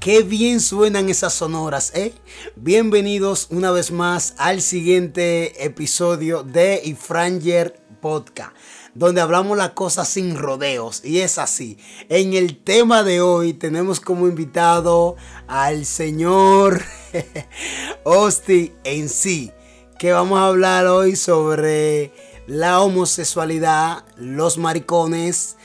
[0.00, 2.14] qué bien suenan esas sonoras, ¿eh?
[2.56, 8.56] Bienvenidos una vez más al siguiente episodio de Ifranger Podcast,
[8.94, 11.04] donde hablamos las cosas sin rodeos.
[11.04, 11.76] Y es así.
[12.08, 15.16] En el tema de hoy tenemos como invitado
[15.46, 16.82] al señor
[18.04, 19.52] Osti en sí,
[19.98, 22.10] que vamos a hablar hoy sobre
[22.46, 25.58] la homosexualidad, los maricones,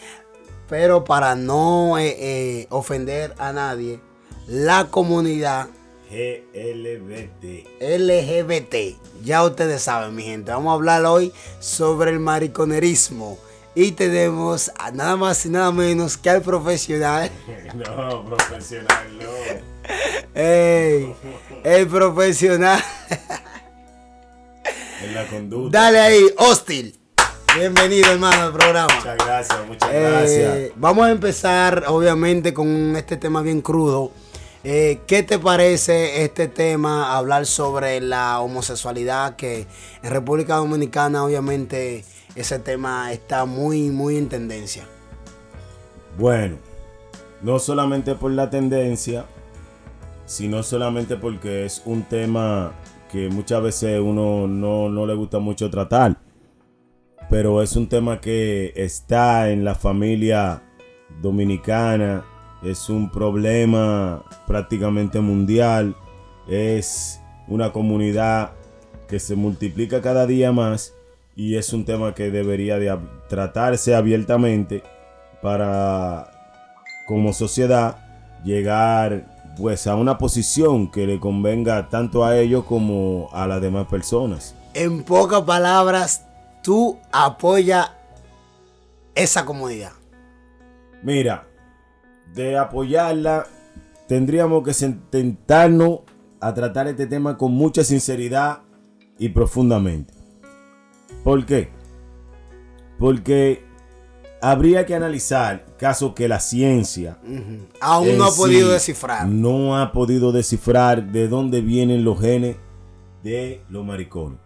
[0.67, 4.01] pero para no eh, eh, ofender a nadie,
[4.47, 5.67] la comunidad
[6.09, 7.67] GLBT.
[7.81, 8.97] LGBT.
[9.23, 10.51] Ya ustedes saben, mi gente.
[10.51, 13.37] Vamos a hablar hoy sobre el mariconerismo.
[13.73, 17.29] Y tenemos a nada más y nada menos que al profesional.
[17.75, 20.39] No, profesional, no.
[20.39, 21.13] Ey,
[21.63, 22.81] el profesional.
[25.03, 25.77] En la conducta.
[25.81, 26.97] Dale ahí, hostil.
[27.55, 28.93] Bienvenido, hermano, al programa.
[28.95, 30.71] Muchas gracias, muchas Eh, gracias.
[30.77, 34.11] vamos a empezar, obviamente, con este tema bien crudo.
[34.67, 39.35] Eh, ¿Qué te parece este tema, hablar sobre la homosexualidad?
[39.35, 39.67] Que
[40.01, 42.03] en República Dominicana, obviamente,
[42.35, 44.83] ese tema está muy, muy en tendencia.
[46.17, 46.57] Bueno,
[47.43, 49.27] no solamente por la tendencia,
[50.25, 52.73] sino solamente porque es un tema
[53.11, 56.17] que muchas veces uno no, no le gusta mucho tratar.
[57.29, 60.63] Pero es un tema que está en la familia
[61.21, 62.25] dominicana,
[62.65, 65.95] es un problema prácticamente mundial,
[66.47, 68.51] es una comunidad
[69.07, 70.93] que se multiplica cada día más
[71.35, 72.97] y es un tema que debería de
[73.29, 74.83] tratarse abiertamente
[75.41, 76.31] para
[77.07, 77.97] como sociedad
[78.43, 83.87] llegar pues a una posición que le convenga tanto a ellos como a las demás
[83.87, 84.55] personas.
[84.73, 86.25] En pocas palabras,
[86.61, 87.91] tú apoyas
[89.13, 89.91] esa comunidad.
[91.03, 91.47] Mira,
[92.35, 93.47] de apoyarla
[94.07, 95.99] tendríamos que sentarnos
[96.39, 98.61] a tratar este tema con mucha sinceridad
[99.17, 100.13] y profundamente.
[101.23, 101.69] ¿Por qué?
[102.99, 103.63] Porque
[104.41, 107.17] habría que analizar casos que la ciencia.
[107.79, 109.27] Aún no ha podido sí descifrar.
[109.27, 112.57] No ha podido descifrar de dónde vienen los genes
[113.23, 114.39] de los maricones.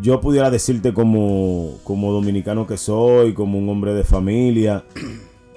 [0.00, 4.84] Yo pudiera decirte como, como dominicano que soy, como un hombre de familia,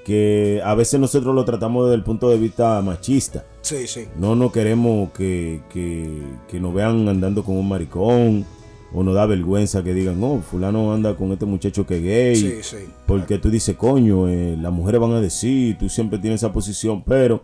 [0.05, 3.43] que a veces nosotros lo tratamos desde el punto de vista machista.
[3.61, 4.05] Sí, sí.
[4.17, 8.45] No nos queremos que, que, que nos vean andando con un maricón,
[8.93, 12.35] o nos da vergüenza que digan, oh, fulano anda con este muchacho que es gay.
[12.35, 12.77] Sí, sí.
[13.07, 17.03] Porque tú dices, coño, eh, las mujeres van a decir, tú siempre tienes esa posición,
[17.03, 17.43] pero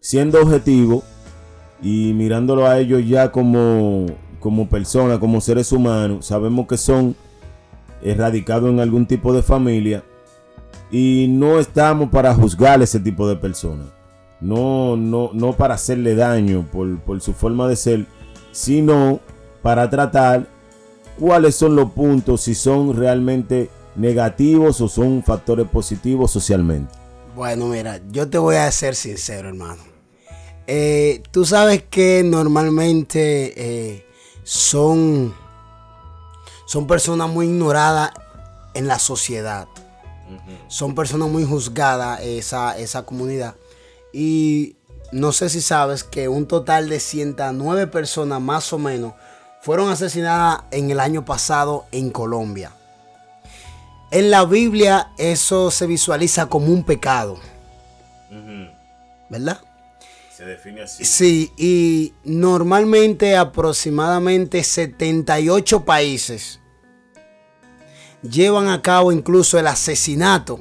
[0.00, 1.02] siendo objetivo
[1.82, 4.06] y mirándolo a ellos ya como,
[4.38, 7.16] como personas, como seres humanos, sabemos que son
[8.00, 10.04] erradicados en algún tipo de familia
[10.94, 13.88] y no estamos para juzgar ese tipo de personas.
[14.40, 18.06] No, no, no para hacerle daño por, por su forma de ser,
[18.52, 19.18] sino
[19.60, 20.46] para tratar
[21.18, 26.94] cuáles son los puntos, si son realmente negativos o son factores positivos socialmente.
[27.34, 29.82] Bueno, mira, yo te voy a ser sincero, hermano.
[30.68, 34.06] Eh, tú sabes que normalmente eh,
[34.44, 35.34] son,
[36.66, 38.12] son personas muy ignoradas
[38.74, 39.66] en la sociedad.
[40.68, 43.54] Son personas muy juzgadas esa, esa comunidad.
[44.12, 44.76] Y
[45.12, 49.14] no sé si sabes que un total de 109 personas más o menos
[49.60, 52.72] fueron asesinadas en el año pasado en Colombia.
[54.10, 57.38] En la Biblia eso se visualiza como un pecado,
[59.28, 59.60] ¿verdad?
[60.36, 61.04] Se define así.
[61.04, 66.60] Sí, y normalmente aproximadamente 78 países
[68.28, 70.60] llevan a cabo incluso el asesinato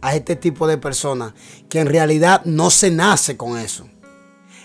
[0.00, 1.32] a este tipo de personas,
[1.68, 3.86] que en realidad no se nace con eso.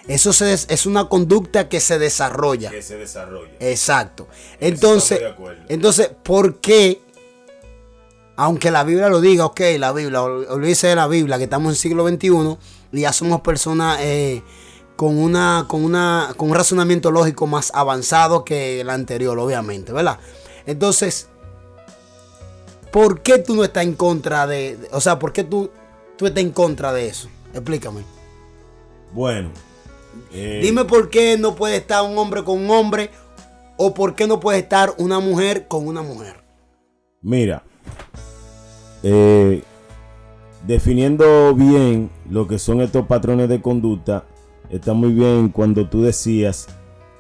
[0.08, 2.72] Eso se des- es una conducta que se desarrolla.
[2.72, 3.52] Que se desarrolla.
[3.60, 4.28] Exacto.
[4.60, 5.22] Entonces,
[5.68, 7.02] entonces, ¿por qué?
[8.36, 11.66] Aunque la Biblia lo diga, ok, la Biblia, ol- olvídese de la Biblia, que estamos
[11.68, 12.58] en el siglo XXI
[12.94, 14.42] y ya somos personas eh,
[14.96, 20.20] con, una, con, una, con un razonamiento lógico más avanzado que el anterior, obviamente, ¿verdad?
[20.66, 21.28] Entonces,
[22.92, 25.70] ¿por qué tú no estás en contra de, de- o sea, por qué tú,
[26.18, 27.30] tú estás en contra de eso?
[27.54, 28.02] Explícame.
[29.14, 29.50] Bueno.
[30.34, 33.10] eh, Dime por qué no puede estar un hombre con un hombre
[33.78, 36.36] o por qué no puede estar una mujer con una mujer.
[37.22, 37.64] Mira,
[39.04, 39.64] eh,
[40.66, 44.26] definiendo bien lo que son estos patrones de conducta,
[44.70, 46.68] está muy bien cuando tú decías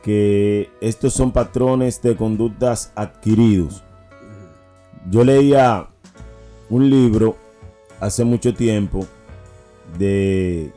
[0.04, 3.84] que estos son patrones de conductas adquiridos.
[5.08, 5.88] Yo leía
[6.70, 7.38] un libro
[8.00, 9.08] hace mucho tiempo
[9.98, 10.72] de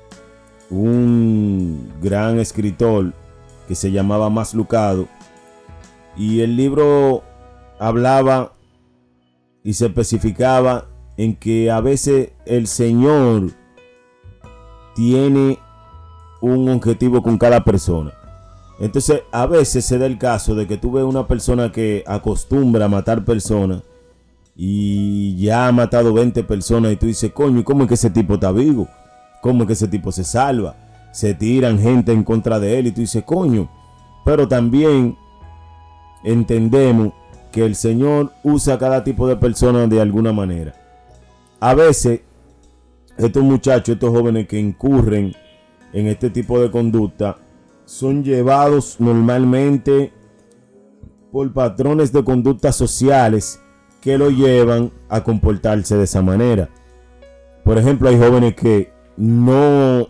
[0.71, 3.13] un gran escritor
[3.69, 5.09] que se llamaba Más Lucado.
[6.17, 7.23] Y el libro
[7.79, 8.53] hablaba
[9.65, 10.87] y se especificaba
[11.17, 13.51] en que a veces el Señor
[14.95, 15.59] tiene
[16.41, 18.13] un objetivo con cada persona.
[18.79, 22.87] Entonces, a veces se da el caso de que tú ves una persona que acostumbra
[22.87, 23.83] a matar personas
[24.65, 28.11] y ya ha matado 20 personas y tú dices, coño, ¿y cómo es que ese
[28.11, 28.87] tipo está vivo?
[29.41, 30.77] ¿Cómo es que ese tipo se salva?
[31.11, 33.69] Se tiran gente en contra de él y tú dices, coño.
[34.25, 35.19] Pero también
[36.23, 37.13] entendemos
[37.51, 40.75] que el Señor usa a cada tipo de persona de alguna manera.
[41.59, 42.21] A veces,
[43.19, 45.35] estos muchachos, estos jóvenes que incurren
[45.93, 47.37] en este tipo de conducta,
[47.85, 50.13] son llevados normalmente
[51.33, 53.59] por patrones de conductas sociales
[54.03, 56.69] que lo llevan a comportarse de esa manera.
[57.65, 60.09] Por ejemplo, hay jóvenes que no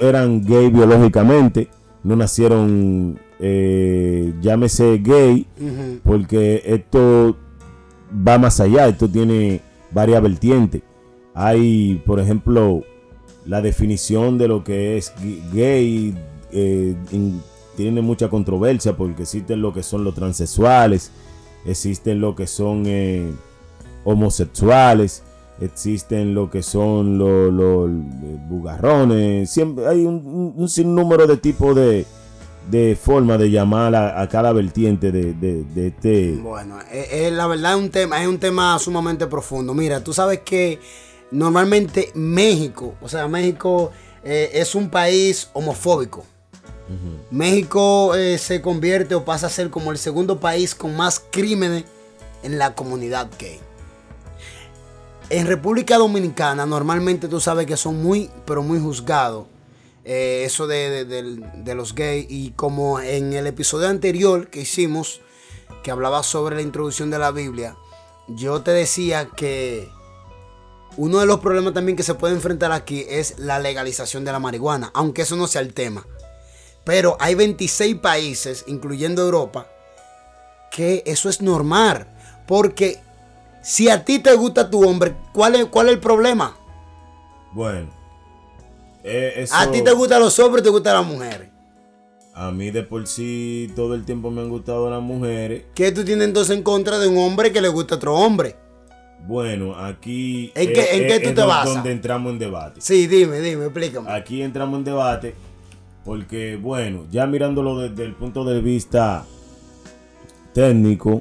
[0.00, 1.68] eran gay biológicamente,
[2.02, 5.46] no nacieron, eh, llámese gay,
[6.02, 7.36] porque esto
[8.26, 9.60] va más allá, esto tiene
[9.90, 10.82] varias vertientes.
[11.34, 12.82] Hay, por ejemplo,
[13.44, 15.12] la definición de lo que es
[15.52, 16.16] gay
[16.50, 16.96] eh,
[17.76, 21.12] tiene mucha controversia porque existen lo que son los transexuales,
[21.66, 23.32] existen lo que son eh,
[24.04, 25.22] homosexuales,
[25.60, 27.90] existen lo que son los,
[28.48, 32.06] bugarrones, siempre hay un, sinnúmero de tipos de,
[32.70, 36.36] de formas de llamar a, cada vertiente de, este.
[36.36, 39.74] Bueno, es, la verdad es un tema, es un tema sumamente profundo.
[39.74, 40.78] Mira, tú sabes que
[41.30, 43.90] normalmente México, o sea, México
[44.24, 46.24] eh, es un país homofóbico.
[47.30, 51.84] México eh, se convierte o pasa a ser como el segundo país con más crímenes
[52.42, 53.60] en la comunidad gay.
[55.30, 59.46] En República Dominicana normalmente tú sabes que son muy, pero muy juzgados.
[60.04, 62.26] Eh, eso de, de, los gays.
[62.30, 65.20] Y como en el episodio anterior que hicimos,
[65.82, 67.76] que hablaba sobre la introducción de la Biblia,
[68.28, 69.90] yo te decía que
[70.96, 74.38] uno de los problemas también que se puede enfrentar aquí es la legalización de la
[74.38, 76.06] marihuana, aunque eso no sea el tema.
[76.88, 79.66] Pero hay 26 países, incluyendo Europa,
[80.70, 82.06] que eso es normal.
[82.46, 82.96] Porque
[83.62, 86.56] si a ti te gusta tu hombre, ¿cuál es, cuál es el problema?
[87.52, 87.90] Bueno.
[89.04, 91.50] Eh, a ti te gustan los hombres, te gustan las mujeres.
[92.32, 95.64] A mí de por sí todo el tiempo me han gustado las mujeres.
[95.74, 98.56] ¿Qué tú tienes entonces en contra de un hombre que le gusta a otro hombre?
[99.26, 101.66] Bueno, aquí ¿En qué, ¿en qué tú te vas?
[101.66, 102.80] donde entramos en debate.
[102.80, 104.10] Sí, dime, dime, explícame.
[104.10, 105.34] Aquí entramos en debate
[106.08, 109.26] porque, bueno, ya mirándolo desde el punto de vista
[110.54, 111.20] técnico,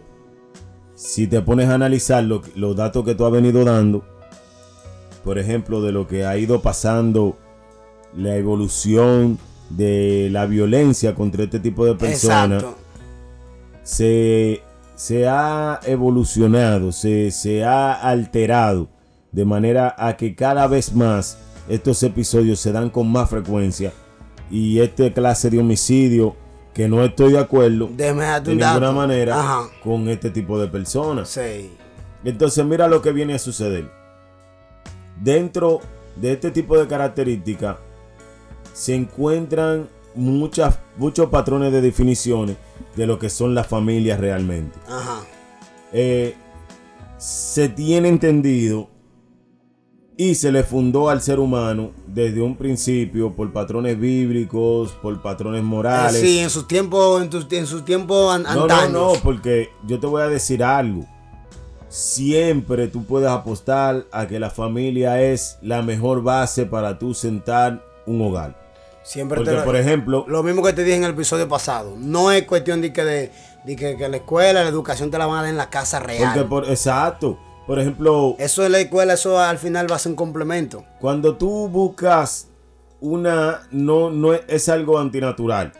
[0.95, 4.06] si te pones a analizar los datos que tú has venido dando,
[5.25, 7.36] por ejemplo, de lo que ha ido pasando,
[8.16, 9.38] la evolución
[9.72, 12.63] de la violencia contra este tipo de personas,
[13.83, 14.62] se,
[14.95, 18.88] se, ha evolucionado, se, se ha alterado
[19.33, 21.38] de manera a que cada vez más
[21.68, 23.92] estos episodios se dan con más frecuencia
[24.49, 26.35] y este clase de homicidio
[26.73, 31.39] que no estoy de acuerdo de ninguna manera con este tipo de personas.
[32.23, 33.89] Entonces mira lo que viene a suceder.
[35.21, 35.80] Dentro
[36.16, 37.77] de este tipo de características
[38.73, 42.57] se encuentran muchas, muchos patrones de definiciones
[42.95, 44.77] de lo que son las familias realmente.
[45.94, 46.35] Eh,
[47.18, 48.89] se tiene entendido
[50.19, 55.64] y se le fundó al ser humano desde un principio por patrones bíblicos, por patrones
[55.64, 56.19] morales.
[56.19, 60.24] Sí, en sus tiempos, en, en sus tiempos No, no, no, porque yo te voy
[60.24, 61.06] a decir algo.
[61.88, 67.86] Siempre tú puedes apostar a que la familia es la mejor base para tú sentar
[68.07, 68.59] un hogar.
[69.04, 70.26] Siempre Porque, por ejemplo.
[70.28, 71.95] Lo mismo que te dije en el episodio pasado.
[71.97, 73.31] No es cuestión de que, de,
[73.76, 76.33] que, la escuela, la educación te la van a dar en la casa real.
[76.33, 77.40] Porque por, exacto.
[77.68, 78.38] Por ejemplo...
[78.40, 80.86] Eso de la escuela, eso al final va a ser un complemento.
[81.02, 82.47] Cuando tú buscas
[83.02, 83.68] una...
[83.71, 85.74] No, no es, algo antinatural.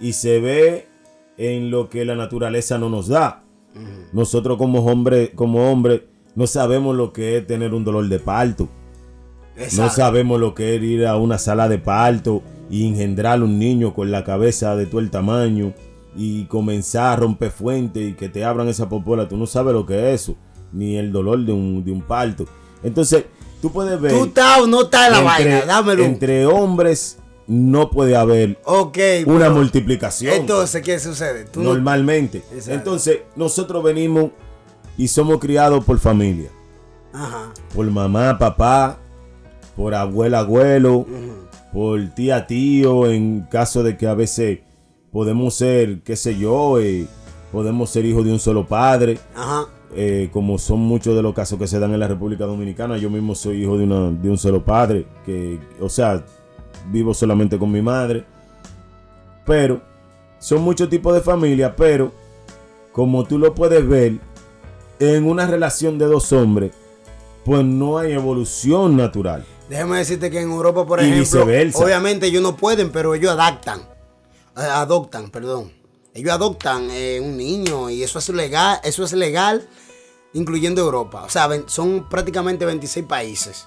[0.00, 0.88] Y se ve
[1.36, 3.44] en lo que la naturaleza no nos da.
[4.12, 8.68] Nosotros como hombres como hombre, no sabemos lo que es tener un dolor de parto.
[9.76, 13.94] No sabemos lo que es ir a una sala de parto y engendrar un niño
[13.94, 15.74] con la cabeza de todo el tamaño
[16.16, 19.28] y comenzar a romper fuentes y que te abran esa popola.
[19.28, 20.36] Tú no sabes lo que es eso
[20.72, 22.46] ni el dolor de un, de un parto.
[22.82, 23.24] Entonces,
[23.60, 24.12] tú puedes ver.
[24.12, 26.04] Tú estás no estás en la vaina, dámelo.
[26.04, 28.58] Entre hombres no puede haber
[29.26, 30.34] una multiplicación.
[30.34, 31.46] Entonces, ¿qué sucede?
[31.56, 32.42] Normalmente.
[32.66, 34.30] Entonces, nosotros venimos
[34.96, 36.50] y somos criados por familia.
[37.12, 37.52] Ajá.
[37.74, 38.98] Por mamá, papá,
[39.74, 41.06] por abuela, abuelo.
[41.72, 44.60] por tía tío, en caso de que a veces
[45.10, 47.06] podemos ser, qué sé yo, eh,
[47.50, 49.18] podemos ser hijos de un solo padre.
[49.34, 49.68] Ajá.
[49.94, 53.10] Eh, como son muchos de los casos que se dan en la República Dominicana, yo
[53.10, 56.24] mismo soy hijo de, una, de un solo padre, que, o sea,
[56.90, 58.24] vivo solamente con mi madre.
[59.46, 59.80] Pero
[60.38, 62.12] son muchos tipos de familia, pero
[62.92, 64.18] como tú lo puedes ver,
[65.00, 66.72] en una relación de dos hombres,
[67.44, 69.44] pues no hay evolución natural.
[69.70, 71.84] Déjame decirte que en Europa, por Y ejemplo, viceversa.
[71.84, 73.80] obviamente ellos no pueden, pero ellos adaptan.
[74.56, 75.70] Eh, adoptan, perdón.
[76.14, 79.68] Ellos adoptan eh, un niño y eso es legal, eso es legal,
[80.32, 81.22] incluyendo Europa.
[81.24, 83.66] O sea, son prácticamente 26 países.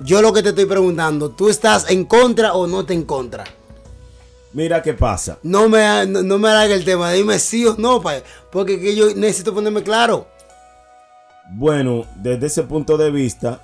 [0.00, 3.44] Yo lo que te estoy preguntando, ¿tú estás en contra o no te en contra?
[4.52, 5.38] Mira qué pasa.
[5.42, 8.94] No me, no, no me hagas el tema, dime sí o no, pa- porque que
[8.96, 10.26] yo necesito ponerme claro.
[11.50, 13.60] Bueno, desde ese punto de vista,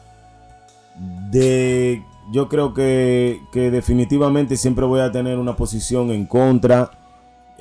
[1.30, 2.02] de,
[2.32, 6.90] yo creo que, que definitivamente siempre voy a tener una posición en contra.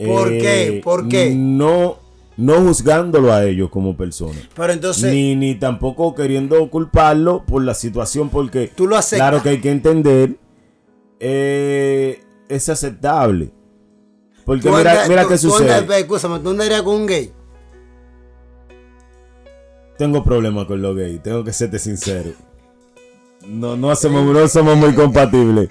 [0.05, 0.81] ¿Por qué?
[0.83, 1.33] ¿Por qué?
[1.35, 1.97] No,
[2.37, 4.47] no juzgándolo a ellos como personas.
[4.55, 9.27] Pero entonces, Ni, ni tampoco queriendo culparlo por la situación, porque Tú lo aceptas.
[9.29, 10.35] claro que hay que entender,
[11.19, 13.51] eh, es aceptable.
[14.45, 15.73] Porque mira, mira tú- qué tú sucede.
[15.73, 17.31] andas- escúchame, tú andarías con un gay.
[19.97, 22.31] Tengo problemas con los gays, tengo que serte sincero.
[23.45, 25.69] No, no, hacemos, no somos muy compatibles.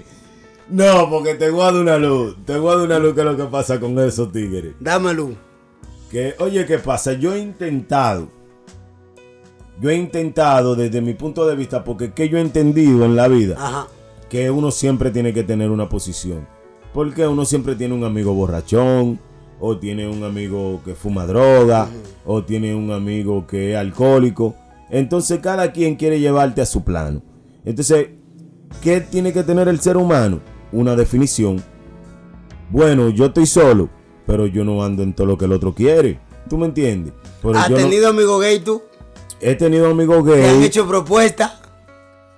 [0.69, 2.35] No, porque te dar una luz.
[2.45, 4.75] Te dar una luz que es lo que pasa con esos tigres.
[4.79, 5.31] Dámelo.
[6.11, 7.13] Que, oye, ¿qué pasa?
[7.13, 8.29] Yo he intentado.
[9.81, 13.27] Yo he intentado desde mi punto de vista, porque que yo he entendido en la
[13.27, 13.87] vida Ajá.
[14.29, 16.47] que uno siempre tiene que tener una posición.
[16.93, 19.19] Porque uno siempre tiene un amigo borrachón,
[19.59, 21.87] o tiene un amigo que fuma droga,
[22.25, 24.55] o tiene un amigo que es alcohólico.
[24.89, 27.21] Entonces cada quien quiere llevarte a su plano.
[27.63, 28.09] Entonces,
[28.81, 30.41] ¿qué tiene que tener el ser humano?
[30.71, 31.63] Una definición.
[32.69, 33.89] Bueno, yo estoy solo,
[34.27, 36.19] pero yo no ando en todo lo que el otro quiere.
[36.49, 37.13] ¿Tú me entiendes?
[37.41, 38.81] Pero ¿Has yo no- tenido amigos gay tú?
[39.41, 41.53] he tenido amigos ¿Te han hecho propuestas?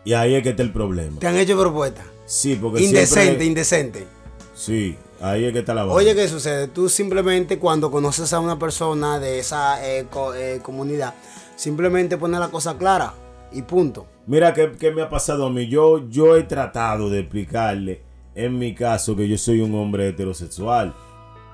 [0.06, 1.20] y ahí es que está el problema.
[1.20, 2.06] ¿Te han hecho propuestas?
[2.26, 3.46] Sí, porque Indecente, siempre...
[3.46, 4.08] indecente.
[4.56, 5.96] Sí, ahí es que está la vaina.
[5.96, 6.68] Oye, ¿qué sucede?
[6.68, 11.14] Tú simplemente cuando conoces a una persona de esa eh, co- eh, comunidad,
[11.56, 13.14] simplemente pones la cosa clara
[13.52, 14.06] y punto.
[14.28, 15.68] Mira qué, qué me ha pasado a mí.
[15.68, 18.02] Yo, yo he tratado de explicarle,
[18.36, 20.94] en mi caso, que yo soy un hombre heterosexual.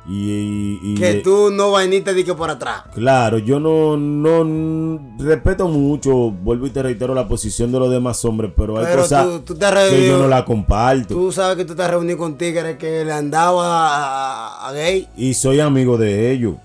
[0.09, 2.83] Y, y- y Que tú no vainita de que por atrás.
[2.93, 8.23] Claro, yo no, no respeto mucho, vuelvo y te reitero la posición de los demás
[8.23, 11.13] hombres, pero hay Pero cosas tú- tú te has que yo no la comparto.
[11.13, 13.65] Tú sabes que tú estás reunido con tigres que le andaba
[13.95, 15.09] a, a gay.
[15.17, 16.55] Y soy amigo de ellos.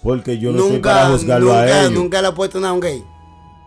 [0.00, 1.90] Porque yo no estoy nunca, para juzgarlo a ellos.
[1.92, 3.02] nunca le ha puesto nada a un gay.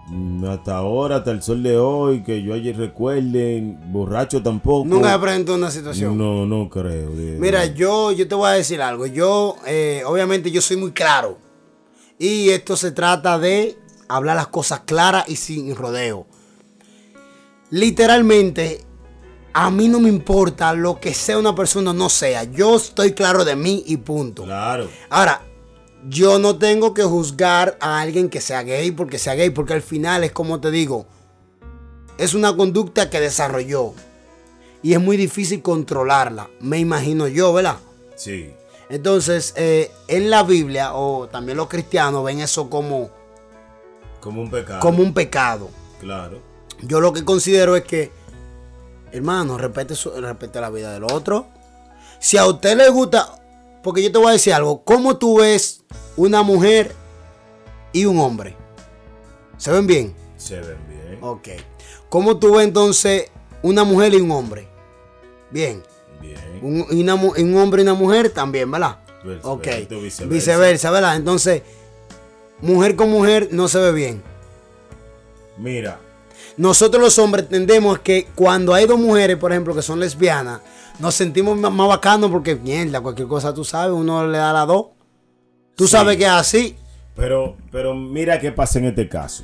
[0.09, 4.87] Mm, Hasta ahora, hasta el sol de hoy, que yo ayer recuerde, borracho tampoco.
[4.87, 6.17] Nunca me presentó una situación.
[6.17, 7.11] No, no creo.
[7.11, 9.05] Mira, yo, yo te voy a decir algo.
[9.05, 11.37] Yo, eh, obviamente, yo soy muy claro.
[12.17, 16.25] Y esto se trata de hablar las cosas claras y sin rodeo.
[17.69, 18.83] Literalmente,
[19.53, 22.43] a mí no me importa lo que sea una persona o no sea.
[22.45, 24.43] Yo estoy claro de mí y punto.
[24.43, 24.89] Claro.
[25.09, 25.43] Ahora,
[26.07, 29.81] yo no tengo que juzgar a alguien que sea gay porque sea gay, porque al
[29.81, 31.05] final es como te digo,
[32.17, 33.93] es una conducta que desarrolló
[34.81, 37.77] y es muy difícil controlarla, me imagino yo, ¿verdad?
[38.15, 38.51] Sí.
[38.89, 43.09] Entonces, eh, en la Biblia, o también los cristianos ven eso como,
[44.19, 44.79] Como un pecado.
[44.79, 45.69] como un pecado.
[45.99, 46.41] Claro.
[46.81, 48.11] Yo lo que considero es que,
[49.11, 51.47] hermano, respete, su- respete la vida del otro.
[52.19, 53.39] Si a usted le gusta,
[53.83, 55.78] porque yo te voy a decir algo, ¿cómo tú ves
[56.19, 56.93] una mujer
[57.93, 58.53] y un hombre?
[59.57, 60.13] ¿Se ven bien?
[60.35, 61.17] Se ven bien.
[61.21, 61.47] Ok.
[62.09, 64.67] ¿Cómo tú ves entonces una mujer y un hombre?
[65.49, 65.81] Bien.
[66.21, 66.37] Bien.
[66.61, 68.99] Un, una un hombre y una mujer también, ¿verdad?
[69.43, 69.65] Ok.
[69.89, 70.25] viceversa.
[70.25, 71.15] Viceversa, ¿verdad?
[71.15, 71.61] Entonces,
[72.61, 74.21] mujer con mujer no se ve bien.
[75.57, 75.99] Mira,
[76.57, 80.59] Nosotros los hombres entendemos que cuando hay dos mujeres, por ejemplo, que son lesbianas,
[80.99, 84.67] nos sentimos más, más bacanos porque, mierda, cualquier cosa tú sabes, uno le da las
[84.67, 84.87] dos.
[85.79, 85.91] Tú Sí.
[85.93, 86.75] sabes que es así.
[87.15, 89.43] pero, pero mira qué pasa en este caso.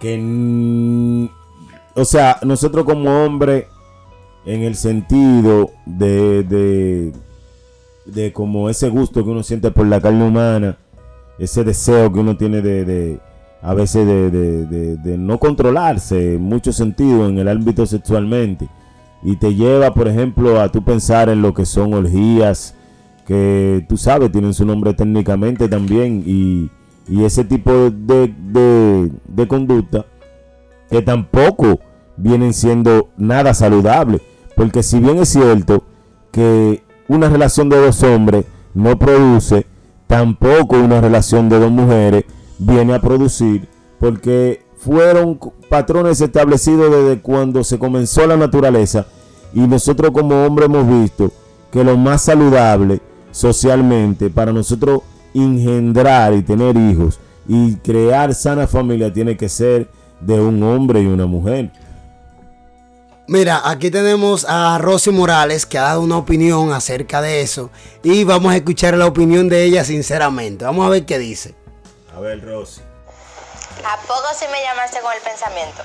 [0.00, 1.28] Que,
[1.94, 3.66] o sea, nosotros como hombres,
[4.44, 7.12] en el sentido de, de,
[8.06, 10.76] de como ese gusto que uno siente por la carne humana,
[11.38, 13.20] ese deseo que uno tiene de, de
[13.62, 18.68] a veces de, de- de- de no controlarse en muchos sentidos en el ámbito sexualmente.
[19.22, 22.74] Y te lleva, por ejemplo, a tú pensar en lo que son orgías,
[23.26, 26.70] que tú sabes, tienen su nombre técnicamente también, y,
[27.08, 30.06] y ese tipo de, de, de conducta
[30.90, 31.80] que tampoco
[32.16, 34.20] vienen siendo nada saludable.
[34.56, 35.84] Porque si bien es cierto
[36.30, 39.66] que una relación de dos hombres no produce,
[40.06, 42.24] tampoco una relación de dos mujeres
[42.58, 45.38] viene a producir, porque fueron
[45.70, 49.06] patrones establecidos desde cuando se comenzó la naturaleza
[49.54, 51.30] y nosotros como hombres hemos visto
[51.70, 53.00] que lo más saludable
[53.32, 55.02] socialmente para nosotros
[55.34, 59.88] engendrar y tener hijos y crear sana familia tiene que ser
[60.20, 61.72] de un hombre y una mujer.
[63.26, 67.70] Mira, aquí tenemos a Rosy Morales que ha dado una opinión acerca de eso
[68.02, 70.64] y vamos a escuchar la opinión de ella sinceramente.
[70.64, 71.54] Vamos a ver qué dice.
[72.14, 72.82] A ver, Rosy.
[73.84, 75.82] ¿A poco sí me llamaste con el pensamiento?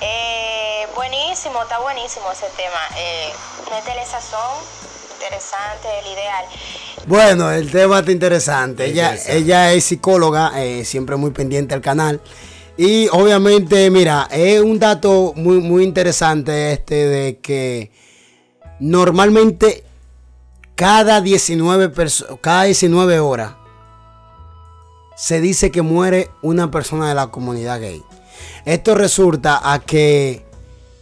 [0.00, 2.80] Eh, buenísimo, está buenísimo ese tema.
[2.96, 3.32] Eh,
[3.70, 4.62] métele sazón,
[5.18, 6.44] interesante, el ideal.
[7.06, 8.86] Bueno, el tema está interesante.
[8.86, 12.20] Ella, ella es psicóloga, eh, siempre muy pendiente al canal.
[12.76, 17.90] Y obviamente, mira, es un dato muy, muy interesante este de que
[18.78, 19.84] normalmente
[20.76, 21.92] cada 19,
[22.40, 23.54] cada 19 horas
[25.16, 28.00] se dice que muere una persona de la comunidad gay.
[28.64, 30.46] Esto resulta a que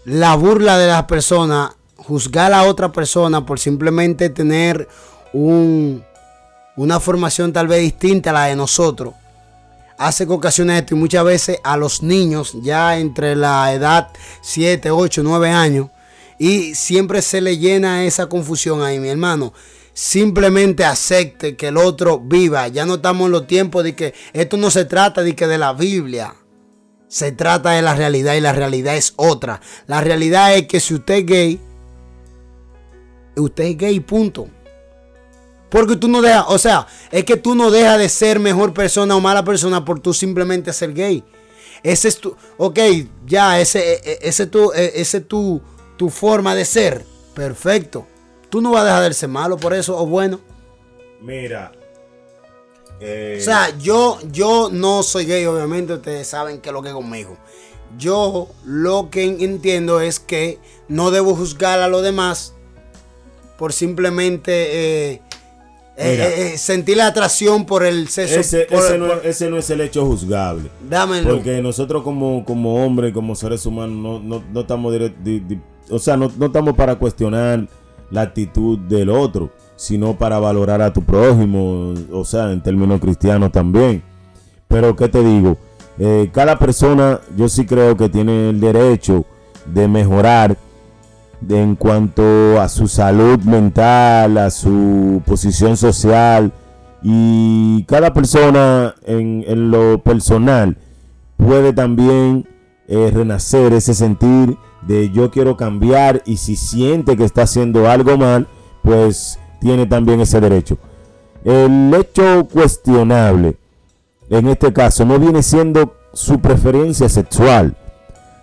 [0.06, 1.75] la burla de las personas,
[2.06, 4.88] juzgar a otra persona por simplemente tener
[5.32, 6.04] un,
[6.76, 9.14] una formación tal vez distinta a la de nosotros,
[9.98, 14.08] hace que ocasione esto y muchas veces a los niños ya entre la edad
[14.42, 15.88] 7, 8, 9 años
[16.38, 19.52] y siempre se le llena esa confusión ahí, mi hermano.
[19.94, 22.68] Simplemente acepte que el otro viva.
[22.68, 25.56] Ya no estamos en los tiempos de que esto no se trata de que de
[25.56, 26.34] la Biblia.
[27.08, 29.62] Se trata de la realidad y la realidad es otra.
[29.86, 31.60] La realidad es que si usted es gay,
[33.36, 34.48] usted es gay, punto.
[35.68, 39.16] Porque tú no dejas, o sea, es que tú no dejas de ser mejor persona
[39.16, 41.24] o mala persona por tú simplemente ser gay.
[41.82, 42.78] Ese es tu, ok,
[43.26, 45.60] ya, ese, e, e, ese, tu, e, ese tu,
[45.96, 47.04] tu forma de ser.
[47.34, 48.06] Perfecto.
[48.48, 50.40] Tú no vas a dejar de ser malo por eso o bueno.
[51.20, 51.72] Mira.
[53.00, 56.92] Eh, o sea, yo, yo no soy gay, obviamente, ustedes saben que es lo que
[56.92, 57.36] conmigo.
[57.98, 60.58] Yo lo que entiendo es que
[60.88, 62.55] no debo juzgar a los demás
[63.56, 65.22] por simplemente eh,
[65.98, 68.40] eh, eh, sentir la atracción por el sexo.
[68.40, 70.70] Ese, no, es el hecho juzgable.
[70.88, 71.30] Dámelo.
[71.30, 74.94] Porque nosotros como, como hombres, como seres humanos, no, no, estamos
[75.90, 77.66] o sea, no, no, estamos para cuestionar
[78.10, 83.50] la actitud del otro, sino para valorar a tu prójimo, o sea, en términos cristianos
[83.50, 84.02] también.
[84.68, 85.56] Pero, ¿qué te digo?
[85.98, 89.24] Eh, cada persona, yo sí creo que tiene el derecho
[89.64, 90.56] de mejorar
[91.48, 96.52] en cuanto a su salud mental, a su posición social
[97.02, 100.76] y cada persona en, lo personal
[101.36, 102.48] puede también
[102.88, 108.16] eh, renacer ese sentir de yo quiero cambiar y si siente que está haciendo algo
[108.16, 108.46] mal,
[108.82, 110.78] pues tiene también ese derecho.
[111.44, 113.56] El hecho cuestionable
[114.30, 117.76] en este caso no viene siendo su preferencia sexual.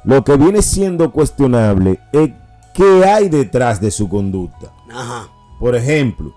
[0.06, 2.30] Lo que viene siendo cuestionable es
[2.74, 4.74] qué hay detrás de su conducta.
[4.90, 5.30] Ajá.
[5.60, 6.34] Por ejemplo,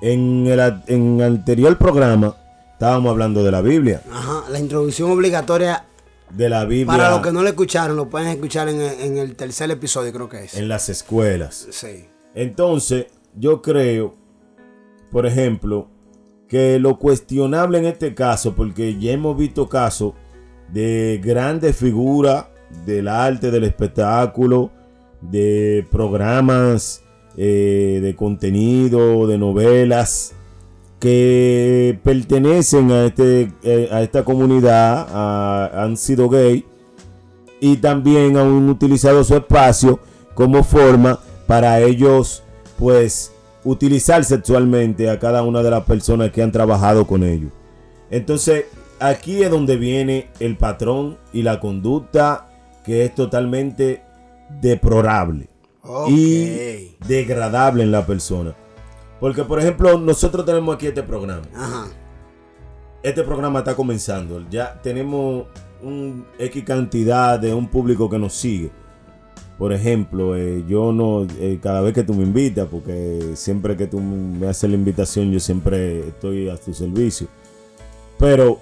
[0.00, 2.36] en el, en anterior programa
[2.72, 4.02] estábamos hablando de la Biblia.
[4.10, 5.84] Ajá, la introducción obligatoria
[6.30, 6.86] de la Biblia.
[6.86, 10.28] Para los que no la escucharon, lo pueden escuchar en en el tercer episodio, creo
[10.28, 10.54] que es.
[10.54, 11.68] En las escuelas.
[11.70, 12.06] Sí.
[12.34, 14.14] Entonces, yo creo,
[15.10, 15.88] por ejemplo,
[16.48, 20.14] que lo cuestionable en este caso, porque ya hemos visto casos
[20.68, 22.46] de grandes figuras
[22.84, 24.70] del arte, del espectáculo,
[25.20, 27.02] de programas
[27.36, 30.32] eh, de contenido, de novelas
[30.98, 36.64] que pertenecen a, este, eh, a esta comunidad, han sido gay
[37.60, 40.00] y también han utilizado su espacio
[40.34, 42.42] como forma para ellos
[42.78, 43.32] pues
[43.64, 47.50] utilizar sexualmente a cada una de las personas que han trabajado con ellos.
[48.10, 48.66] Entonces,
[49.00, 52.46] aquí es donde viene el patrón y la conducta
[52.86, 54.02] que es totalmente
[54.60, 55.48] deplorable
[56.08, 58.54] y degradable en la persona.
[59.18, 61.42] Porque, por ejemplo, nosotros tenemos aquí este programa.
[63.02, 64.48] Este programa está comenzando.
[64.48, 65.46] Ya tenemos
[65.82, 68.70] un X cantidad de un público que nos sigue.
[69.58, 73.86] Por ejemplo, eh, yo no, eh, cada vez que tú me invitas, porque siempre que
[73.86, 77.26] tú me haces la invitación, yo siempre estoy a tu servicio.
[78.18, 78.58] Pero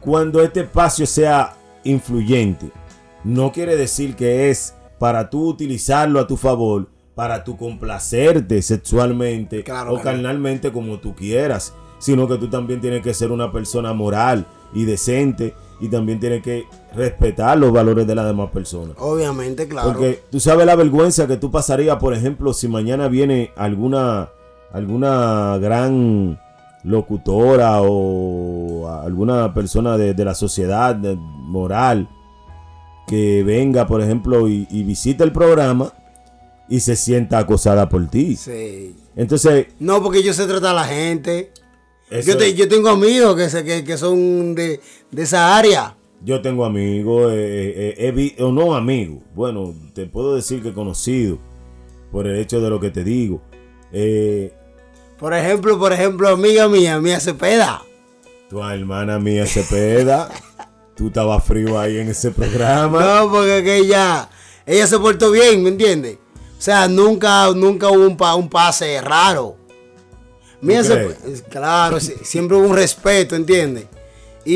[0.00, 2.70] cuando este espacio sea influyente,
[3.24, 9.64] no quiere decir que es para tú utilizarlo a tu favor, para tú complacerte sexualmente
[9.88, 14.46] o carnalmente como tú quieras, sino que tú también tienes que ser una persona moral
[14.72, 18.96] y decente y también tiene que respetar los valores de las demás personas.
[18.98, 19.88] Obviamente, claro.
[19.88, 24.30] Porque tú sabes la vergüenza que tú pasarías, por ejemplo, si mañana viene alguna,
[24.72, 26.40] alguna gran
[26.84, 32.08] locutora o alguna persona de, de la sociedad moral
[33.08, 35.92] que venga, por ejemplo, y, y visite el programa
[36.68, 38.36] y se sienta acosada por ti.
[38.36, 38.94] Sí.
[39.16, 41.50] Entonces, No, porque yo sé tratar a la gente.
[42.10, 45.96] eso- Yo, te- yo tengo amigos que, se- que, que son de, de esa área.
[46.24, 51.38] Yo tengo amigos, eh, eh, eh, o no amigos, bueno, te puedo decir que conocido
[52.10, 53.40] por el hecho de lo que te digo.
[55.18, 57.82] Por ejemplo, por ejemplo, amiga mía, mía Cepeda.
[58.50, 60.28] tu hermana mía Cepeda,
[60.98, 63.00] tú estabas frío ahí en ese programa.
[63.20, 64.28] No, porque que ella,
[64.66, 66.18] ella se portó bien, ¿me entiendes?
[66.58, 69.56] O sea, nunca, nunca hubo un, pa- un pase raro.
[70.60, 71.16] Mía ¿Tú Cepeda,
[71.50, 73.86] claro, siempre hubo un respeto, ¿entiendes?
[74.44, 74.54] Y,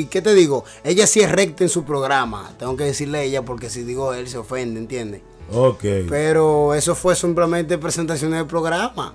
[0.00, 0.64] y, ¿qué te digo?
[0.82, 2.50] Ella sí es recta en su programa.
[2.58, 5.20] Tengo que decirle a ella porque si digo él se ofende, ¿entiendes?
[5.52, 5.84] Ok.
[6.08, 9.14] Pero eso fue simplemente presentaciones del programa.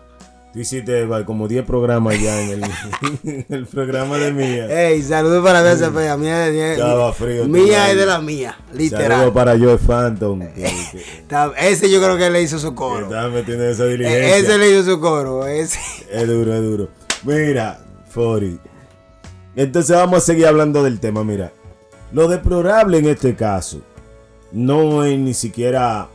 [0.53, 2.63] Tú hiciste como 10 programas ya en el,
[3.23, 4.87] en el programa de mía.
[4.89, 6.17] Ey, saludos para Mía Cepeda.
[6.17, 9.11] Mía, mía- Estaba frío mía es de la mía, literal.
[9.11, 10.41] Saludos para Joe Phantom.
[11.57, 13.05] Ese yo creo que le hizo su coro.
[13.05, 14.37] estaba metiendo esa E- diligencia.
[14.37, 15.47] Ese le hizo su coro.
[15.47, 15.79] Ese.
[16.11, 16.89] Es duro, es duro.
[17.23, 18.59] Mira, Fori.
[19.55, 21.23] Entonces vamos a seguir hablando del tema.
[21.23, 21.53] Mira,
[22.11, 23.81] lo deplorable en este caso
[24.51, 26.09] no es ni siquiera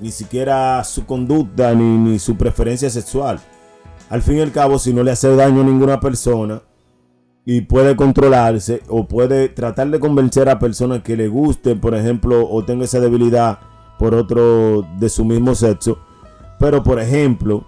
[0.00, 3.40] ni siquiera su conducta ni, ni su preferencia sexual.
[4.08, 6.62] Al fin y al cabo, si no le hace daño a ninguna persona
[7.44, 12.48] y puede controlarse o puede tratar de convencer a personas que le guste, por ejemplo,
[12.48, 13.58] o tenga esa debilidad
[13.98, 15.98] por otro de su mismo sexo.
[16.58, 17.64] Pero, por ejemplo,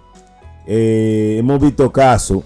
[0.65, 2.43] eh, hemos visto casos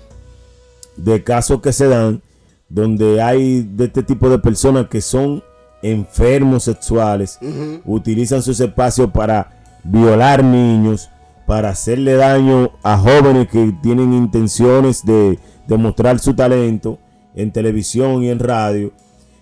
[0.97, 2.21] de casos que se dan
[2.69, 5.43] donde hay de este tipo de personas que son
[5.81, 7.38] enfermos sexuales,
[7.86, 11.10] utilizan sus espacios para violar niños,
[11.45, 16.99] para hacerle daño a jóvenes que tienen intenciones de, de mostrar su talento
[17.36, 18.91] en televisión y en radio.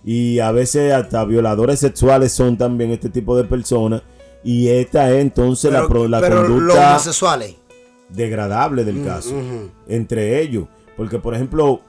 [0.04, 4.02] Y a veces hasta violadores sexuales son también este tipo de personas.
[4.44, 7.56] Y esta es entonces la, pro- la pero conducta homosexuales.
[8.10, 9.30] degradable del caso.
[9.30, 9.70] ujú.
[9.88, 10.66] Entre ellos.
[10.98, 11.80] Porque, por ejemplo,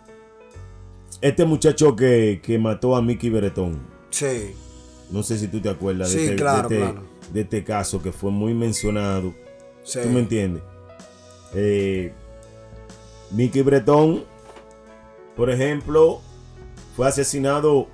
[1.20, 3.80] este muchacho que, que mató a Mickey Bretón.
[4.10, 4.54] Sí.
[5.10, 7.06] No sé si tú te acuerdas Sí, de, este, claro, de, este, claro.
[7.32, 9.34] de este caso que fue muy mencionado.
[9.84, 10.00] Sí.
[10.02, 10.62] ¿Tú me entiendes?
[11.54, 12.12] Eh,
[13.30, 14.24] Mickey Bretón,
[15.36, 16.20] por ejemplo,
[16.96, 17.86] fue asesinado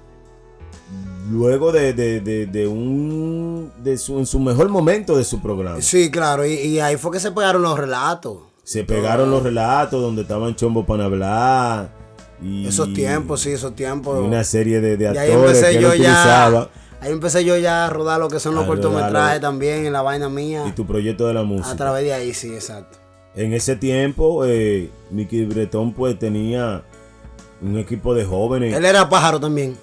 [1.31, 5.81] luego de, de- de- de un de su, en su mejor momento de su programa.
[5.83, 6.45] Sí, claro.
[6.47, 8.39] Y, y ahí fue que se pegaron los relatos.
[8.65, 11.93] Se pegaron los relatos donde estaban Chombo para hablar.
[12.43, 14.19] Y, Esos tiempos, sí, esos y tiempos.
[14.19, 16.69] una serie de, de actores que yo ya.
[17.01, 20.29] Ahí empecé yo ya a rodar lo que son los cortometrajes también en la vaina
[20.29, 20.65] mía.
[20.67, 21.71] Y tu proyecto de la música.
[21.71, 22.99] A través de ahí, sí, exacto.
[23.35, 26.83] En ese tiempo, eh, Mickey Bretón pues tenía
[27.63, 28.75] un equipo de jóvenes.
[28.75, 29.77] Él era pájaro también.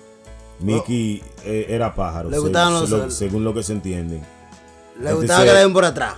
[0.59, 4.15] Mickey eh, era pájaro, Le gustaban se los- lo- según lo que se entiende.
[4.15, 4.21] Le
[5.09, 6.15] Entonces- gustaba que le den por atrás.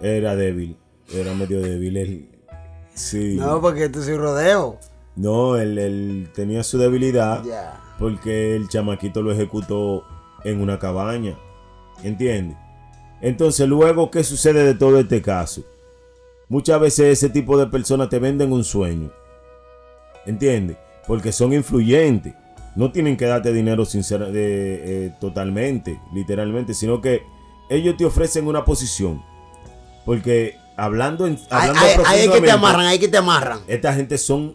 [0.00, 0.76] Era débil,
[1.12, 1.96] era medio débil.
[1.96, 2.28] Él,
[2.94, 3.36] sí.
[3.36, 4.78] No, porque tú soy rodeo.
[5.18, 7.42] No, él, él tenía su debilidad
[7.98, 10.04] porque el chamaquito lo ejecutó
[10.44, 11.36] en una cabaña.
[12.04, 12.56] ¿Entiendes?
[13.20, 15.62] Entonces, luego, ¿qué sucede de todo este caso?
[16.48, 19.10] Muchas veces ese tipo de personas te venden un sueño.
[20.26, 20.76] ¿Entiendes?
[21.06, 22.34] Porque son influyentes.
[22.76, 27.22] No tienen que darte dinero sincer- de- eh, totalmente, literalmente, sino que
[27.70, 29.20] ellos te ofrecen una posición.
[30.04, 33.60] Porque hablando en hablando ahí es que te amarran, ahí es que te amarran.
[33.66, 34.54] esta gente son,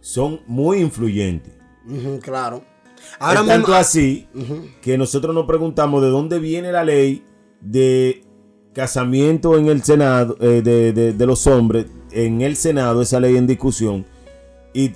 [0.00, 1.52] son muy influyentes.
[2.22, 2.62] Claro.
[3.18, 3.74] Ahora Ahora tanto mismo.
[3.74, 4.28] así
[4.82, 7.24] que nosotros nos preguntamos de dónde viene la ley
[7.60, 8.24] de
[8.74, 13.36] casamiento en el Senado, eh, de, de- de los hombres, en el Senado, esa ley
[13.36, 14.04] en discusión.
[14.72, 14.92] Y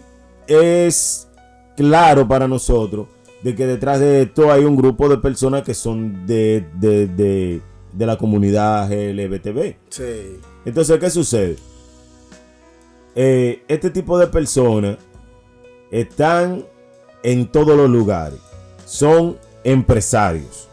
[0.46, 1.28] es
[1.76, 3.06] claro para nosotros
[3.42, 7.60] de que detrás de esto hay un grupo de personas que son de, de, de-
[7.92, 9.76] de la comunidad LGBTB.
[9.88, 10.38] Sí.
[10.64, 11.56] Entonces, ¿qué sucede?
[13.14, 14.98] Eh, este tipo de personas
[15.90, 16.64] están
[17.22, 18.38] en todos los lugares.
[18.84, 20.68] Son empresarios.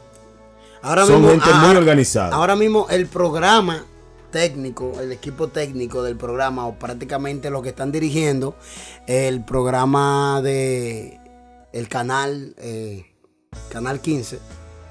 [0.82, 2.36] Ahora Son mismo, gente ah, muy organizada.
[2.36, 3.86] Ahora mismo el programa
[4.32, 8.56] técnico, el equipo técnico del programa, o prácticamente los que están dirigiendo
[9.08, 11.20] el programa de
[11.74, 13.06] el canal, eh,
[13.70, 14.40] canal 15,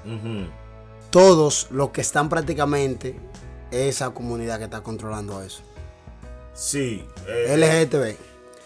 [0.05, 0.47] Ujú.
[1.09, 3.15] todos los que están prácticamente
[3.71, 5.63] esa comunidad que está controlando eso.
[6.53, 7.03] Sí.
[7.27, 8.15] eh, LGTB.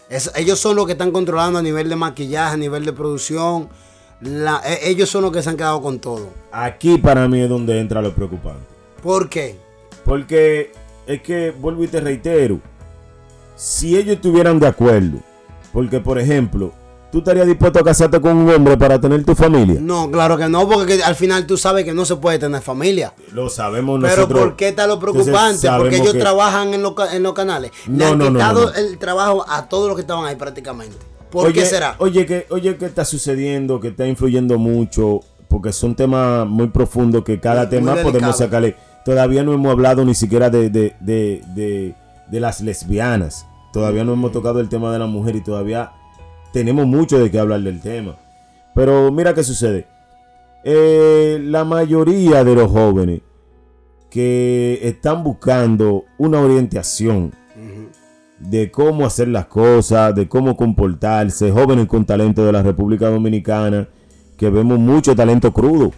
[0.08, 3.68] Es- ellos son los que están controlando a nivel de maquillaje, a nivel de producción,
[4.20, 6.30] la- e- ellos son los que se han quedado con todo.
[6.52, 8.64] Aquí para mí es donde entra lo preocupante.
[9.02, 9.56] ¿Por qué?
[10.04, 10.72] Porque
[11.06, 12.60] es que, vuelvo y te reitero,
[13.56, 15.18] si ellos estuvieran de acuerdo,
[15.72, 16.72] porque por ejemplo,
[17.10, 19.78] ¿tú estarías dispuesto a casarte con un hombre para tener tu familia?
[19.80, 22.60] No, claro que no, porque que al final tú sabes que no se puede tener
[22.62, 23.12] familia.
[23.32, 24.40] Lo sabemos Pero nosotros.
[24.40, 25.68] ¿por qué está lo preocupante?
[25.78, 27.70] Porque ellos que- trabajan en los, en los canales.
[27.86, 30.96] Le No, han no, quitado no, el trabajo a todos los que estaban ahí prácticamente.
[31.30, 31.96] ¿Por oye, qué será?
[31.98, 33.80] Oye, que, oye, ¿qué está sucediendo?
[33.80, 38.76] Que está influyendo mucho, porque son temas muy profundos que cada Muy tema podemos sacarle.
[39.04, 41.94] Todavía no hemos hablado ni siquiera de, de, de, de-
[42.30, 43.46] de las lesbianas.
[43.72, 45.92] Todavía no hemos tocado el tema de la mujer y todavía
[46.52, 48.16] tenemos mucho de qué hablar del tema.
[48.74, 49.86] Pero mira qué sucede.
[50.64, 53.20] Eh, la mayoría de los jóvenes
[54.10, 57.32] que están buscando una orientación
[58.38, 63.88] de cómo hacer las cosas, de cómo comportarse, jóvenes con talento de la República Dominicana,
[64.36, 65.92] que vemos mucho talento crudo.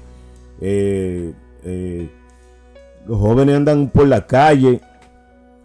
[0.60, 1.32] Eh,
[1.64, 2.10] eh,
[3.06, 4.80] los jóvenes andan por la calle,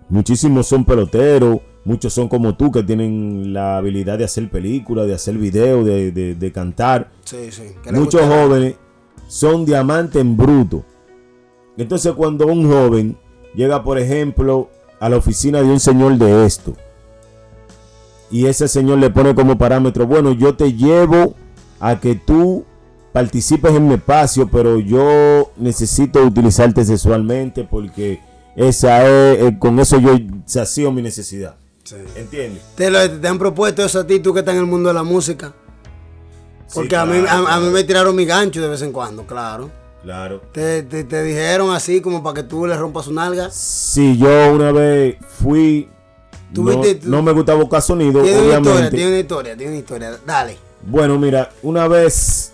[0.10, 5.14] muchísimos son peloteros, muchos son como tú que tienen la habilidad de hacer películas, de
[5.16, 7.12] hacer videos, de, de- de cantar.
[7.26, 7.64] Sí, sí.
[7.92, 8.76] Muchos jóvenes
[9.28, 10.84] son diamantes en bruto.
[11.78, 13.18] Entonces cuando un joven
[13.56, 14.70] llega, por ejemplo,
[15.00, 16.76] a la oficina de un señor de esto,
[18.32, 21.36] y ese señor le pone como parámetro, bueno, yo te llevo
[21.80, 22.66] a que tú
[23.12, 28.22] participes en mi espacio, pero yo necesito utilizarte sexualmente porque
[28.56, 30.12] esa es, eh, con eso yo
[30.46, 31.58] sacio mi necesidad.
[31.84, 31.96] Sí.
[32.16, 32.64] ¿Entiendes?
[32.76, 34.94] ¿Te, lo- te han propuesto eso a ti, tú que estás en el mundo de
[34.96, 35.54] la música?
[36.74, 39.24] Porque Sí, a, mí, a, a mí me tiraron mi gancho de vez en cuando,
[39.28, 39.70] claro.
[40.02, 40.42] Claro.
[40.52, 43.50] Te, te- te dijeron así como para que tú le rompas su nalga.
[43.52, 45.90] Si yo una vez fui.
[46.54, 48.96] Tú no, viste- tú- no me gustaba buscar sonido, Tiene una historia, obviamente.
[48.98, 50.20] tiene una historia, tiene una historia.
[50.26, 50.58] Dale.
[50.86, 52.52] Bueno, mira, una vez.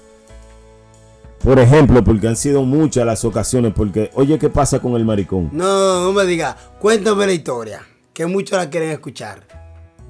[1.44, 5.50] Por ejemplo, porque han sido muchas las ocasiones, porque, oye, ¿qué pasa con el maricón?
[5.54, 6.56] No, no me digas.
[6.80, 7.82] Cuéntame la historia,
[8.20, 9.40] que muchos la quieren escuchar.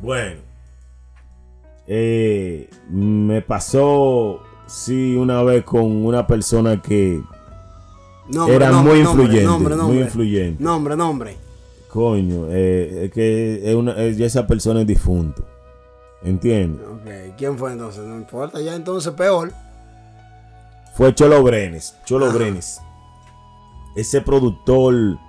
[0.02, 0.42] Bueno.
[1.86, 7.22] eh, me pasó, sí, una vez con una persona que,
[8.28, 10.64] Nombre, Era nombre, muy influyente, nombre, muy influyente.
[10.64, 11.38] Nombre, nombre.
[11.88, 15.46] coño, eh, es que es una, es- ya esa persona es difunto.
[16.24, 16.82] ¿Entiendes?
[16.88, 18.04] Ok, ¿quién fue entonces?
[18.06, 19.52] No importa, ya entonces peor.
[20.96, 21.96] fue Cholo Brenes.
[22.06, 22.32] Cholo.
[22.32, 22.82] Brenes.
[23.96, 25.20] Ese productor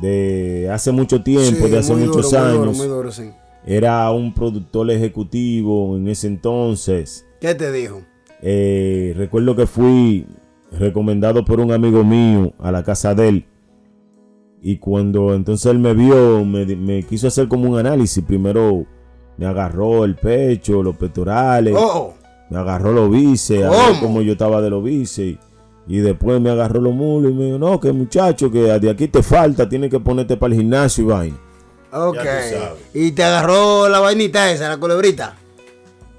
[0.00, 3.30] de hace mucho tiempo, Sí, de hace muchos duro, muy años, duro, muy duro, sí.
[3.66, 7.26] era un productor ejecutivo en ese entonces.
[7.40, 8.02] ¿Qué te dijo?
[8.42, 10.26] Eh, recuerdo que fui
[10.72, 13.46] recomendado por un amigo mío a la casa de él.
[14.62, 18.22] Y cuando entonces él me vio, me, quiso hacer como un análisis.
[18.22, 18.84] Primero
[19.38, 21.74] me agarró el pecho, los pectorales.
[21.78, 22.12] Oh,
[22.50, 24.00] Me agarró los bíceps, a ver ¿Cómo?
[24.00, 25.38] cómo yo estaba de los bíceps.
[25.90, 29.08] Y después me agarró los mulos y me dijo, no, que muchacho, que de aquí
[29.08, 31.36] te falta, tienes que ponerte para el gimnasio y vaina.
[31.90, 32.16] ok.
[32.94, 35.36] Y te agarró la vainita esa, la culebrita.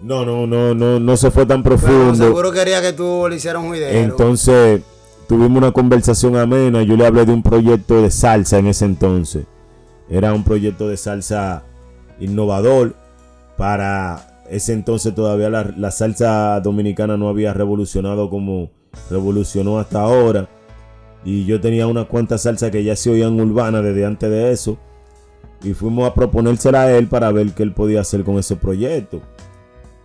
[0.02, 2.16] No, no, no, no, no se fue tan profundo.
[2.16, 3.90] seguro quería que tú le hicieras un video.
[3.92, 4.82] Entonces
[5.30, 6.84] tuvimos una conversación amena.
[6.84, 9.46] Yo le hablé de un proyecto de salsa en ese entonces.
[10.10, 11.64] Era un proyecto de salsa
[12.20, 12.94] innovador.
[13.56, 20.50] Para ese entonces todavía la, la salsa dominicana no había revolucionado como revolucionó hasta ahora.
[21.24, 24.78] Y yo tenía unas cuantas salsas que ya se oían urbanas desde antes de eso.
[25.64, 29.22] Y fuimos a proponérsela a él para ver qué él podía hacer con ese proyecto.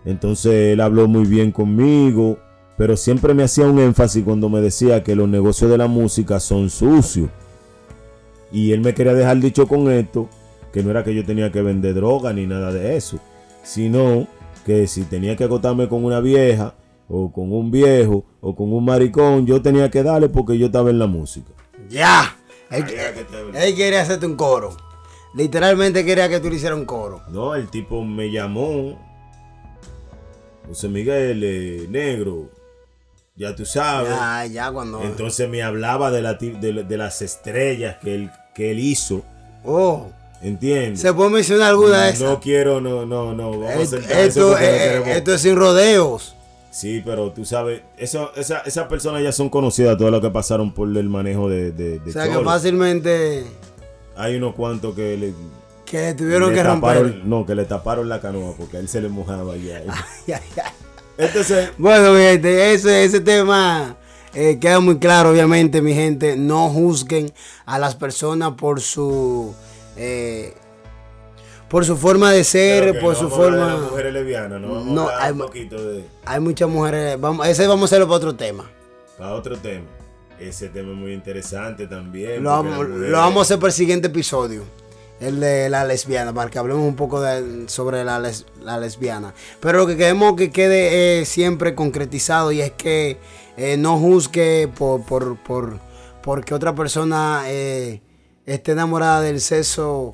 [0.05, 2.37] Entonces él habló muy bien conmigo,
[2.77, 6.39] pero siempre me hacía un énfasis cuando me decía que los negocios de la música
[6.39, 7.29] son sucios.
[8.51, 10.29] Y él me quería dejar dicho con esto,
[10.71, 13.19] que no era que yo tenía que vender droga ni nada de eso,
[13.63, 14.27] sino
[14.65, 16.75] que si tenía que acotarme con una vieja,
[17.09, 20.89] o con un viejo, o con un maricón, yo tenía que darle porque yo estaba
[20.89, 21.51] en la música.
[21.89, 22.35] Ya.
[22.69, 22.83] Él,
[23.55, 24.75] él quería hacerte un coro.
[25.33, 27.21] Literalmente quería que tú le hicieras un coro.
[27.29, 28.97] No, el tipo me llamó.
[30.67, 32.49] José Miguel, eh, negro.
[33.35, 34.09] Ya tú sabes.
[34.09, 35.01] Ya, ya cuando.
[35.03, 39.21] Entonces me hablaba de, la, de, la- de las estrellas que él, que él hizo.
[39.63, 40.07] Oh.
[40.41, 41.01] ¿Entiendes?
[41.01, 42.21] ¿Se puede mencionar alguna de esas?
[42.29, 43.51] No quiero, no, no, no.
[43.59, 46.35] Vamos a esto, porque no eh, esto es sin rodeos.
[46.79, 50.71] Sí, pero tú sabes, eso, esa, esas personas ya son conocidas, todo lo que pasaron
[50.73, 53.45] por el manejo de, de, de O sea que fácilmente
[54.15, 55.33] Hay unos cuantos que le,
[55.85, 56.89] que tuvieron le que romper.
[56.97, 59.81] taparon, no, que le taparon la canoa porque a él se le mojaba ya.
[60.27, 60.71] Ya, ya.
[61.17, 63.95] Entonces, Bueno, mi gente, ese, ese tema
[64.35, 66.37] eh, queda muy claro, obviamente, mi gente.
[66.37, 67.31] No juzguen
[67.65, 69.51] a las personas por su.
[69.95, 70.53] eh,
[71.69, 73.57] por su forma de ser, por no su a forma.
[73.73, 76.03] las mujeres lesbianas, no vamos No, a hay un poquito de.
[76.25, 77.19] Hay muchas mujeres.
[77.19, 78.69] Vamos, ese vamos a hacerlo para otro tema.
[79.17, 79.85] Para otro tema.
[80.39, 82.43] Ese tema es muy interesante también.
[82.43, 84.63] Lo porque vamos, las mujeres- lo vamos a hacer para el siguiente episodio.
[85.19, 89.33] El de la lesbiana, para que hablemos un poco de- sobre la, les- la lesbiana.
[89.59, 93.17] Pero lo que queremos que quede eh, siempre concretizado y es que
[93.57, 95.79] eh, no juzgue por, por, por,
[96.21, 98.01] porque otra persona eh,
[98.45, 100.13] esté enamorada del sexo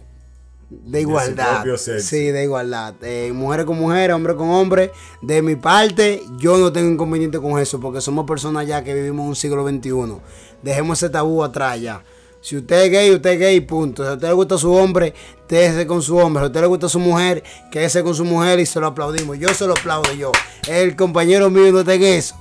[0.85, 1.63] de igualdad.
[1.77, 2.07] sexo.
[2.07, 2.95] Sí, de igualdad.
[3.01, 4.91] Eh, mujeres con mujeres, hombre con hombre.
[5.21, 9.23] De mi parte, yo no tengo inconveniente con eso, porque somos personas ya que vivimos
[9.23, 10.21] en un siglo XXI.
[10.61, 12.03] Dejemos ese tabú atrás ya.
[12.41, 14.03] Si usted es gay, usted es gay, punto.
[14.03, 15.13] Si a usted le gusta su hombre,
[15.47, 16.41] quédese con su hombre.
[16.41, 19.39] Si a usted le gusta su mujer, quédese con su mujer y se lo aplaudimos.
[19.39, 20.31] Yo se lo aplaudo yo.
[20.67, 22.35] El compañero mío no está en eso.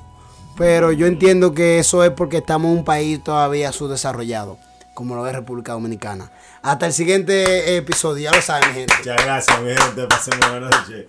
[0.57, 4.59] Pero yo entiendo que eso es porque estamos en un país todavía subdesarrollado,
[5.03, 6.31] como lo es República Dominicana.
[6.63, 8.95] Hasta el siguiente episodio, ya lo saben, mi gente.
[8.99, 10.07] Muchas gracias, mi gente.
[10.07, 11.07] Pasemos buenas noches.